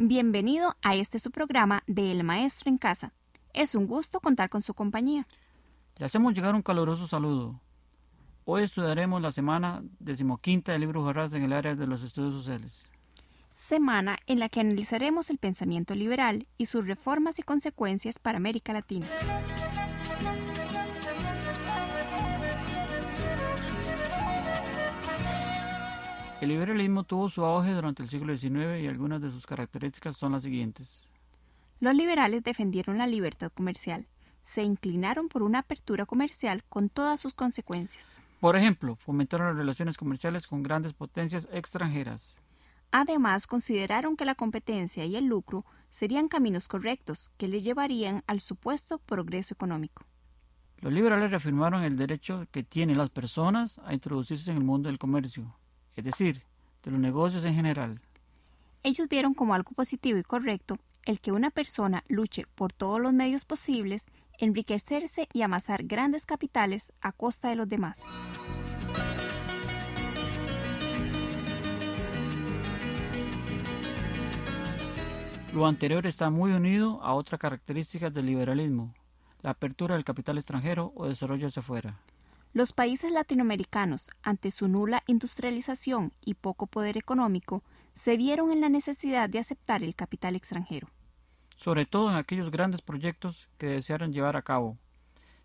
Bienvenido 0.00 0.76
a 0.80 0.94
este 0.94 1.18
su 1.18 1.32
programa 1.32 1.82
de 1.88 2.12
El 2.12 2.22
Maestro 2.22 2.70
en 2.70 2.78
Casa. 2.78 3.12
Es 3.52 3.74
un 3.74 3.88
gusto 3.88 4.20
contar 4.20 4.48
con 4.48 4.62
su 4.62 4.72
compañía. 4.72 5.26
Le 5.96 6.06
hacemos 6.06 6.34
llegar 6.34 6.54
un 6.54 6.62
caluroso 6.62 7.08
saludo. 7.08 7.60
Hoy 8.44 8.62
estudiaremos 8.62 9.20
la 9.20 9.32
semana 9.32 9.82
decimoquinta 9.98 10.70
del 10.70 10.82
libro 10.82 11.04
Jarras 11.04 11.32
en 11.32 11.42
el 11.42 11.52
área 11.52 11.74
de 11.74 11.88
los 11.88 12.04
estudios 12.04 12.32
sociales. 12.32 12.88
Semana 13.56 14.18
en 14.28 14.38
la 14.38 14.48
que 14.48 14.60
analizaremos 14.60 15.30
el 15.30 15.38
pensamiento 15.38 15.96
liberal 15.96 16.46
y 16.58 16.66
sus 16.66 16.86
reformas 16.86 17.40
y 17.40 17.42
consecuencias 17.42 18.20
para 18.20 18.36
América 18.36 18.72
Latina. 18.72 19.06
El 26.40 26.50
liberalismo 26.50 27.02
tuvo 27.02 27.28
su 27.28 27.44
auge 27.44 27.72
durante 27.72 28.04
el 28.04 28.08
siglo 28.08 28.36
XIX 28.36 28.80
y 28.80 28.86
algunas 28.86 29.20
de 29.20 29.32
sus 29.32 29.44
características 29.44 30.16
son 30.16 30.32
las 30.32 30.44
siguientes. 30.44 31.08
Los 31.80 31.94
liberales 31.94 32.44
defendieron 32.44 32.96
la 32.96 33.08
libertad 33.08 33.50
comercial. 33.52 34.06
Se 34.44 34.62
inclinaron 34.62 35.28
por 35.28 35.42
una 35.42 35.58
apertura 35.58 36.06
comercial 36.06 36.62
con 36.68 36.90
todas 36.90 37.18
sus 37.18 37.34
consecuencias. 37.34 38.18
Por 38.38 38.54
ejemplo, 38.54 38.94
fomentaron 38.94 39.48
las 39.48 39.56
relaciones 39.56 39.96
comerciales 39.96 40.46
con 40.46 40.62
grandes 40.62 40.92
potencias 40.92 41.48
extranjeras. 41.52 42.38
Además, 42.92 43.48
consideraron 43.48 44.16
que 44.16 44.24
la 44.24 44.36
competencia 44.36 45.04
y 45.04 45.16
el 45.16 45.26
lucro 45.26 45.64
serían 45.90 46.28
caminos 46.28 46.68
correctos 46.68 47.30
que 47.36 47.48
le 47.48 47.60
llevarían 47.60 48.22
al 48.28 48.38
supuesto 48.38 48.98
progreso 48.98 49.54
económico. 49.54 50.04
Los 50.80 50.92
liberales 50.92 51.32
reafirmaron 51.32 51.82
el 51.82 51.96
derecho 51.96 52.46
que 52.52 52.62
tienen 52.62 52.96
las 52.96 53.10
personas 53.10 53.80
a 53.84 53.92
introducirse 53.92 54.52
en 54.52 54.58
el 54.58 54.64
mundo 54.64 54.88
del 54.88 55.00
comercio, 55.00 55.52
es 55.98 56.04
decir, 56.04 56.42
de 56.84 56.92
los 56.92 57.00
negocios 57.00 57.44
en 57.44 57.54
general. 57.54 58.00
Ellos 58.84 59.08
vieron 59.08 59.34
como 59.34 59.54
algo 59.54 59.72
positivo 59.72 60.18
y 60.18 60.22
correcto 60.22 60.78
el 61.04 61.20
que 61.20 61.32
una 61.32 61.50
persona 61.50 62.04
luche 62.08 62.44
por 62.54 62.72
todos 62.72 63.00
los 63.00 63.12
medios 63.12 63.44
posibles, 63.44 64.06
enriquecerse 64.38 65.28
y 65.32 65.42
amasar 65.42 65.84
grandes 65.84 66.24
capitales 66.26 66.92
a 67.00 67.12
costa 67.12 67.48
de 67.48 67.56
los 67.56 67.68
demás. 67.68 68.02
Lo 75.54 75.66
anterior 75.66 76.06
está 76.06 76.30
muy 76.30 76.52
unido 76.52 77.02
a 77.02 77.14
otra 77.14 77.38
característica 77.38 78.10
del 78.10 78.26
liberalismo, 78.26 78.94
la 79.42 79.50
apertura 79.50 79.96
del 79.96 80.04
capital 80.04 80.38
extranjero 80.38 80.92
o 80.94 81.08
desarrollo 81.08 81.48
hacia 81.48 81.60
afuera. 81.60 81.98
Los 82.52 82.72
países 82.72 83.12
latinoamericanos, 83.12 84.10
ante 84.22 84.50
su 84.50 84.68
nula 84.68 85.02
industrialización 85.06 86.12
y 86.24 86.34
poco 86.34 86.66
poder 86.66 86.96
económico, 86.96 87.62
se 87.94 88.16
vieron 88.16 88.50
en 88.50 88.60
la 88.60 88.68
necesidad 88.68 89.28
de 89.28 89.38
aceptar 89.38 89.82
el 89.82 89.94
capital 89.94 90.34
extranjero. 90.34 90.88
Sobre 91.56 91.84
todo 91.84 92.10
en 92.10 92.16
aquellos 92.16 92.50
grandes 92.50 92.80
proyectos 92.80 93.48
que 93.58 93.66
desearon 93.66 94.12
llevar 94.12 94.36
a 94.36 94.42
cabo. 94.42 94.78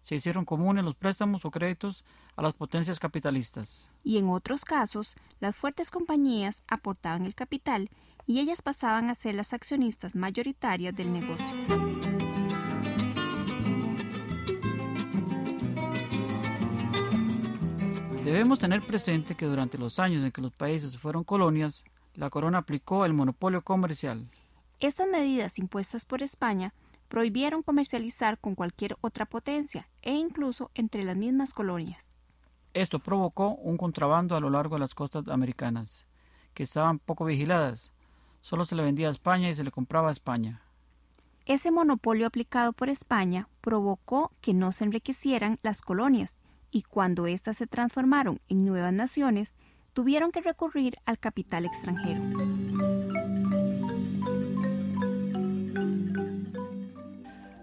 Se 0.02 0.16
hicieron 0.16 0.46
comunes 0.46 0.84
los 0.84 0.96
préstamos 0.96 1.46
o 1.46 1.52
créditos 1.52 2.04
a 2.36 2.42
las 2.42 2.54
potencias 2.54 3.00
capitalistas. 3.00 3.90
Y 4.04 4.18
en 4.18 4.30
otros 4.30 4.66
casos, 4.66 5.16
las 5.40 5.56
fuertes 5.56 5.92
compañías 5.92 6.64
aportaban 6.68 7.26
el 7.26 7.36
capital 7.36 7.90
y 8.28 8.40
ellas 8.40 8.62
pasaban 8.62 9.10
a 9.10 9.16
ser 9.16 9.36
las 9.36 9.54
accionistas 9.54 10.16
mayoritarias 10.16 10.96
del 10.96 11.12
negocio. 11.12 12.23
Debemos 18.34 18.58
tener 18.58 18.82
presente 18.82 19.36
que 19.36 19.46
durante 19.46 19.78
los 19.78 20.00
años 20.00 20.26
en 20.26 20.32
que 20.32 20.42
los 20.42 20.52
países 20.52 20.98
fueron 20.98 21.24
colonias, 21.24 21.84
la 22.16 22.32
corona 22.32 22.58
aplicó 22.58 23.06
el 23.06 23.14
monopolio 23.14 23.62
comercial. 23.62 24.28
Estas 24.80 25.08
medidas 25.08 25.60
impuestas 25.60 26.04
por 26.06 26.24
España 26.24 26.74
prohibieron 27.10 27.62
comercializar 27.62 28.40
con 28.40 28.56
cualquier 28.56 28.98
otra 29.02 29.28
potencia 29.28 29.88
e 30.02 30.16
incluso 30.16 30.72
entre 30.74 31.04
las 31.04 31.16
mismas 31.16 31.54
colonias. 31.54 32.16
Esto 32.74 32.98
provocó 32.98 33.50
un 33.50 33.78
contrabando 33.78 34.36
a 34.36 34.40
lo 34.40 34.50
largo 34.50 34.78
de 34.78 34.80
las 34.80 34.96
costas 34.96 35.28
americanas, 35.28 36.08
que 36.56 36.64
estaban 36.64 36.98
poco 36.98 37.26
vigiladas. 37.26 37.92
Solo 38.42 38.66
se 38.66 38.74
le 38.74 38.82
vendía 38.82 39.10
a 39.10 39.12
España 39.12 39.52
y 39.52 39.56
se 39.56 39.64
le 39.64 39.70
compraba 39.70 40.10
a 40.10 40.14
España. 40.14 40.60
Ese 41.46 41.70
monopolio 41.70 42.26
aplicado 42.26 42.74
por 42.74 42.90
España 42.90 43.48
provocó 43.62 44.32
que 44.42 44.56
no 44.56 44.72
se 44.72 44.86
enriquecieran 44.86 45.60
las 45.62 45.82
colonias 45.82 46.40
y 46.74 46.82
cuando 46.82 47.28
éstas 47.28 47.58
se 47.58 47.68
transformaron 47.68 48.42
en 48.50 48.66
nuevas 48.66 48.92
naciones, 48.92 49.56
tuvieron 49.94 50.32
que 50.32 50.42
recurrir 50.42 50.98
al 51.06 51.20
capital 51.20 51.66
extranjero. 51.66 52.22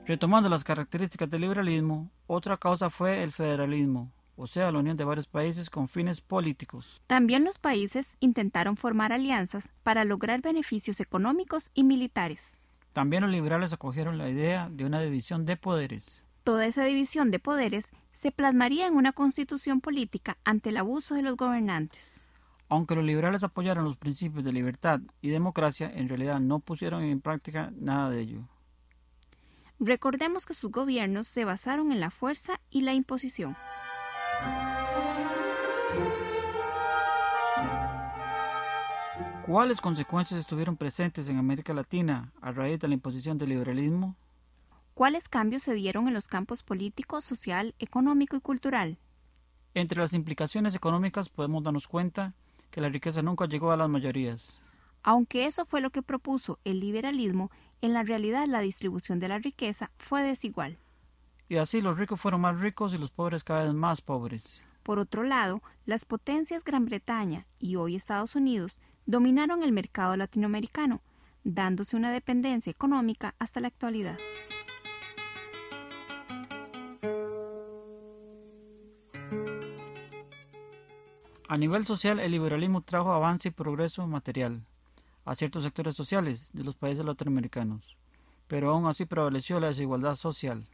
Retomando 0.06 0.48
las 0.48 0.64
características 0.64 1.28
del 1.28 1.42
liberalismo, 1.42 2.10
otra 2.26 2.56
causa 2.56 2.88
fue 2.90 3.22
el 3.22 3.32
federalismo, 3.32 4.10
o 4.36 4.46
sea, 4.46 4.72
la 4.72 4.78
unión 4.78 4.96
de 4.96 5.04
varios 5.04 5.26
países 5.26 5.70
con 5.70 5.88
fines 5.88 6.20
políticos. 6.20 7.00
También 7.06 7.44
los 7.44 7.58
países 7.58 8.16
intentaron 8.20 8.76
formar 8.76 9.12
alianzas 9.12 9.68
para 9.82 10.04
lograr 10.04 10.40
beneficios 10.40 11.00
económicos 11.00 11.70
y 11.74 11.84
militares. 11.84 12.52
También 12.92 13.22
los 13.22 13.30
liberales 13.30 13.72
acogieron 13.72 14.18
la 14.18 14.28
idea 14.28 14.68
de 14.70 14.84
una 14.84 15.00
división 15.00 15.46
de 15.46 15.56
poderes. 15.56 16.24
Toda 16.42 16.66
esa 16.66 16.84
división 16.84 17.30
de 17.30 17.38
poderes 17.38 17.92
se 18.20 18.32
plasmaría 18.32 18.86
en 18.86 18.96
una 18.96 19.12
constitución 19.12 19.80
política 19.80 20.36
ante 20.44 20.68
el 20.68 20.76
abuso 20.76 21.14
de 21.14 21.22
los 21.22 21.38
gobernantes. 21.38 22.20
Aunque 22.68 22.94
los 22.94 23.02
liberales 23.02 23.42
apoyaron 23.44 23.84
los 23.84 23.96
principios 23.96 24.44
de 24.44 24.52
libertad 24.52 25.00
y 25.22 25.30
democracia, 25.30 25.90
en 25.94 26.06
realidad 26.06 26.38
no 26.38 26.58
pusieron 26.58 27.02
en 27.02 27.22
práctica 27.22 27.72
nada 27.78 28.10
de 28.10 28.20
ello. 28.20 28.40
Recordemos 29.78 30.44
que 30.44 30.52
sus 30.52 30.70
gobiernos 30.70 31.28
se 31.28 31.46
basaron 31.46 31.92
en 31.92 32.00
la 32.00 32.10
fuerza 32.10 32.60
y 32.68 32.82
la 32.82 32.92
imposición. 32.92 33.56
¿Cuáles 39.46 39.80
consecuencias 39.80 40.38
estuvieron 40.38 40.76
presentes 40.76 41.26
en 41.30 41.38
América 41.38 41.72
Latina 41.72 42.32
a 42.42 42.52
raíz 42.52 42.78
de 42.80 42.88
la 42.88 42.94
imposición 42.94 43.38
del 43.38 43.48
liberalismo? 43.48 44.14
¿Cuáles 45.00 45.30
cambios 45.30 45.62
se 45.62 45.72
dieron 45.72 46.08
en 46.08 46.12
los 46.12 46.28
campos 46.28 46.62
político, 46.62 47.22
social, 47.22 47.74
económico 47.78 48.36
y 48.36 48.40
cultural? 48.40 48.98
Entre 49.72 49.98
las 49.98 50.12
implicaciones 50.12 50.74
económicas 50.74 51.30
podemos 51.30 51.64
darnos 51.64 51.88
cuenta 51.88 52.34
que 52.70 52.82
la 52.82 52.90
riqueza 52.90 53.22
nunca 53.22 53.46
llegó 53.46 53.72
a 53.72 53.78
las 53.78 53.88
mayorías. 53.88 54.60
Aunque 55.02 55.46
eso 55.46 55.64
fue 55.64 55.80
lo 55.80 55.88
que 55.88 56.02
propuso 56.02 56.58
el 56.64 56.80
liberalismo, 56.80 57.50
en 57.80 57.94
la 57.94 58.02
realidad 58.02 58.46
la 58.46 58.60
distribución 58.60 59.20
de 59.20 59.28
la 59.28 59.38
riqueza 59.38 59.90
fue 59.96 60.22
desigual. 60.22 60.76
Y 61.48 61.56
así 61.56 61.80
los 61.80 61.96
ricos 61.96 62.20
fueron 62.20 62.42
más 62.42 62.60
ricos 62.60 62.92
y 62.92 62.98
los 62.98 63.10
pobres 63.10 63.42
cada 63.42 63.64
vez 63.64 63.72
más 63.72 64.02
pobres. 64.02 64.62
Por 64.82 64.98
otro 64.98 65.22
lado, 65.22 65.62
las 65.86 66.04
potencias 66.04 66.62
Gran 66.62 66.84
Bretaña 66.84 67.46
y 67.58 67.76
hoy 67.76 67.96
Estados 67.96 68.36
Unidos 68.36 68.78
dominaron 69.06 69.62
el 69.62 69.72
mercado 69.72 70.14
latinoamericano, 70.18 71.00
dándose 71.42 71.96
una 71.96 72.10
dependencia 72.10 72.70
económica 72.70 73.34
hasta 73.38 73.60
la 73.60 73.68
actualidad. 73.68 74.18
A 81.50 81.58
nivel 81.58 81.84
social, 81.84 82.20
el 82.20 82.30
liberalismo 82.30 82.80
trajo 82.80 83.12
avance 83.12 83.48
y 83.48 83.50
progreso 83.50 84.06
material 84.06 84.62
a 85.24 85.34
ciertos 85.34 85.64
sectores 85.64 85.96
sociales 85.96 86.48
de 86.52 86.62
los 86.62 86.76
países 86.76 87.04
latinoamericanos, 87.04 87.96
pero 88.46 88.70
aún 88.70 88.86
así 88.86 89.04
prevaleció 89.04 89.58
la 89.58 89.66
desigualdad 89.66 90.14
social. 90.14 90.68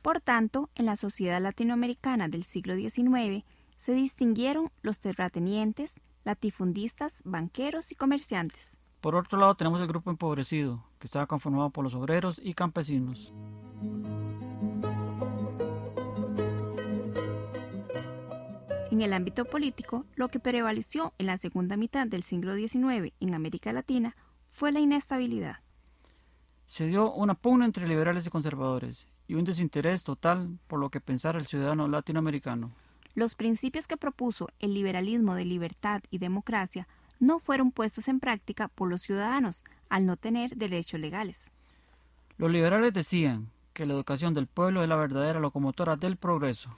Por 0.00 0.22
tanto, 0.22 0.70
en 0.76 0.86
la 0.86 0.96
sociedad 0.96 1.42
latinoamericana 1.42 2.28
del 2.28 2.42
siglo 2.42 2.74
XIX 2.74 3.44
se 3.76 3.92
distinguieron 3.92 4.70
los 4.80 4.98
terratenientes, 4.98 6.00
latifundistas, 6.24 7.20
banqueros 7.26 7.92
y 7.92 7.94
comerciantes. 7.94 8.78
Por 9.02 9.16
otro 9.16 9.38
lado, 9.38 9.56
tenemos 9.56 9.82
el 9.82 9.88
grupo 9.88 10.08
empobrecido, 10.08 10.82
que 11.00 11.06
estaba 11.06 11.26
conformado 11.26 11.68
por 11.68 11.84
los 11.84 11.92
obreros 11.92 12.40
y 12.42 12.54
campesinos. 12.54 13.30
En 18.94 19.02
el 19.02 19.12
ámbito 19.12 19.44
político, 19.44 20.06
lo 20.14 20.28
que 20.28 20.38
prevaleció 20.38 21.14
en 21.18 21.26
la 21.26 21.36
segunda 21.36 21.76
mitad 21.76 22.06
del 22.06 22.22
siglo 22.22 22.54
XIX 22.54 23.12
en 23.18 23.34
América 23.34 23.72
Latina 23.72 24.14
fue 24.50 24.70
la 24.70 24.78
inestabilidad. 24.78 25.56
Se 26.68 26.86
dio 26.86 27.12
una 27.12 27.34
pugna 27.34 27.64
entre 27.64 27.88
liberales 27.88 28.24
y 28.24 28.30
conservadores 28.30 29.08
y 29.26 29.34
un 29.34 29.42
desinterés 29.42 30.04
total 30.04 30.60
por 30.68 30.78
lo 30.78 30.90
que 30.90 31.00
pensara 31.00 31.40
el 31.40 31.48
ciudadano 31.48 31.88
latinoamericano. 31.88 32.70
Los 33.16 33.34
principios 33.34 33.88
que 33.88 33.96
propuso 33.96 34.46
el 34.60 34.74
liberalismo 34.74 35.34
de 35.34 35.44
libertad 35.44 36.00
y 36.12 36.18
democracia 36.18 36.86
no 37.18 37.40
fueron 37.40 37.72
puestos 37.72 38.06
en 38.06 38.20
práctica 38.20 38.68
por 38.68 38.88
los 38.88 39.02
ciudadanos 39.02 39.64
al 39.88 40.06
no 40.06 40.16
tener 40.16 40.54
derechos 40.54 41.00
legales. 41.00 41.50
Los 42.38 42.52
liberales 42.52 42.94
decían 42.94 43.50
que 43.72 43.86
la 43.86 43.94
educación 43.94 44.34
del 44.34 44.46
pueblo 44.46 44.84
es 44.84 44.88
la 44.88 44.94
verdadera 44.94 45.40
locomotora 45.40 45.96
del 45.96 46.16
progreso. 46.16 46.70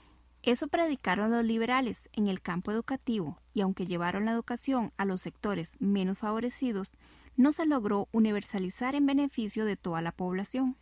Eso 0.47 0.69
predicaron 0.69 1.31
los 1.31 1.43
liberales 1.43 2.07
en 2.13 2.29
el 2.29 2.41
campo 2.41 2.71
educativo 2.71 3.37
y 3.53 3.59
aunque 3.59 3.85
llevaron 3.85 4.23
la 4.23 4.31
educación 4.31 4.93
a 4.95 5.03
los 5.03 5.19
sectores 5.19 5.75
menos 5.81 6.19
favorecidos, 6.19 6.97
no 7.35 7.51
se 7.51 7.65
logró 7.65 8.07
universalizar 8.13 8.95
en 8.95 9.05
beneficio 9.05 9.65
de 9.65 9.75
toda 9.75 10.01
la 10.01 10.13
población. 10.13 10.77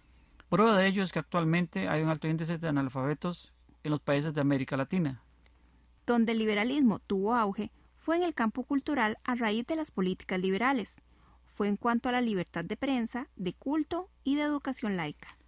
Prueba 0.49 0.77
de 0.77 0.85
ello 0.85 1.01
es 1.01 1.11
que 1.11 1.17
actualmente 1.17 1.89
hay 1.89 2.03
un 2.03 2.09
alto 2.09 2.27
índice 2.27 2.59
de 2.59 2.67
analfabetos 2.67 3.53
en 3.81 3.89
los 3.89 4.01
países 4.01 4.35
de 4.35 4.41
América 4.41 4.77
Latina. 4.77 5.23
Donde 6.05 6.33
el 6.33 6.37
liberalismo 6.37 6.99
tuvo 6.99 7.33
auge 7.33 7.71
fue 7.97 8.17
en 8.17 8.21
el 8.21 8.35
campo 8.35 8.65
cultural 8.65 9.17
a 9.23 9.33
raíz 9.33 9.65
de 9.65 9.77
las 9.77 9.89
políticas 9.89 10.39
liberales. 10.39 11.01
Fue 11.47 11.67
en 11.67 11.77
cuanto 11.77 12.07
a 12.07 12.11
la 12.11 12.21
libertad 12.21 12.63
de 12.65 12.77
prensa, 12.77 13.29
de 13.35 13.53
culto 13.53 14.11
y 14.23 14.35
de 14.35 14.43
educación 14.43 14.95
laica. 14.95 15.39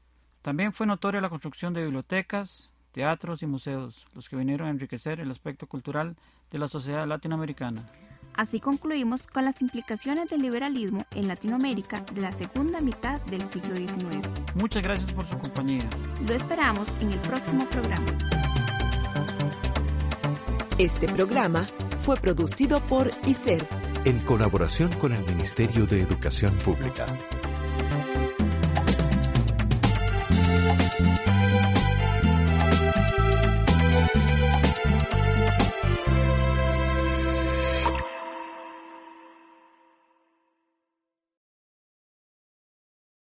También 0.42 0.74
fue 0.74 0.88
notoria 0.88 1.22
la 1.22 1.30
construcción 1.30 1.76
de 1.76 1.84
bibliotecas, 1.84 2.72
teatros 2.98 3.44
y 3.44 3.46
museos, 3.46 4.08
los 4.16 4.28
que 4.28 4.36
vinieron 4.36 4.68
a 4.68 4.72
enriquecer 4.72 5.20
el 5.20 5.30
aspecto 5.30 5.68
cultural 5.68 6.16
de 6.50 6.58
la 6.58 6.68
sociedad 6.68 7.06
latinoamericana. 7.06 7.86
Así 8.34 8.60
concluimos 8.60 9.28
con 9.28 9.46
las 9.46 9.62
implicaciones 9.62 10.32
del 10.32 10.42
liberalismo 10.42 11.06
en 11.14 11.28
Latinoamérica 11.28 12.04
de 12.16 12.22
la 12.22 12.32
segunda 12.32 12.82
mitad 12.82 13.22
del 13.28 13.46
siglo 13.46 13.76
XIX. 13.76 14.28
Muchas 14.56 14.82
gracias 14.82 15.12
por 15.12 15.28
su 15.28 15.38
compañía. 15.38 15.88
Lo 16.28 16.34
esperamos 16.34 16.88
en 17.00 17.14
el 17.14 17.20
próximo 17.20 17.70
programa. 17.70 18.08
Este 20.80 21.06
programa 21.06 21.68
fue 22.02 22.16
producido 22.16 22.84
por 22.84 23.12
ICER 23.28 23.64
en 24.06 24.22
colaboración 24.22 24.92
con 24.94 25.14
el 25.14 25.24
Ministerio 25.26 25.86
de 25.86 26.02
Educación 26.02 26.52
Pública. 26.66 27.06